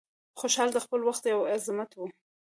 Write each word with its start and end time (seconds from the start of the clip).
خوشحال 0.39 0.69
د 0.73 0.77
خپل 0.85 1.01
وخت 1.09 1.23
یو 1.25 1.41
عظمت 1.53 1.89
و. 1.95 1.99